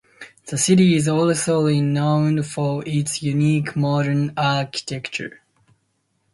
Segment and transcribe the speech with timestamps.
[0.47, 5.41] The city is also renowned for its unique wooden architecture.